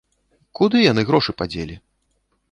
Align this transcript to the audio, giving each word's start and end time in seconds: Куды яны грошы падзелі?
Куды 0.59 0.77
яны 0.91 1.03
грошы 1.09 1.31
падзелі? 1.41 1.75